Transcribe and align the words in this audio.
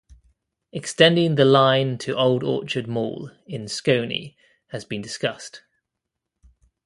Extending 0.73 1.35
the 1.35 1.45
line 1.45 1.99
to 1.99 2.17
Old 2.17 2.43
Orchard 2.43 2.87
Mall 2.87 3.29
in 3.45 3.65
Skokie 3.65 4.35
has 4.69 4.83
been 4.83 4.99
discussed. 5.03 5.61